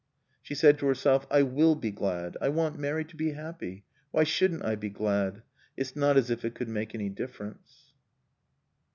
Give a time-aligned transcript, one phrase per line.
[0.41, 2.35] She said to herself, "I will be glad.
[2.41, 3.83] I want Mary to be happy.
[4.09, 5.43] Why shouldn't I be glad?
[5.77, 7.93] It's not as if it could make any difference."